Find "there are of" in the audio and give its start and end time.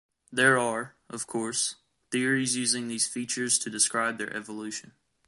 0.31-1.27